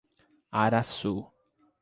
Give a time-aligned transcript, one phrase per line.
[0.51, 1.29] Araçu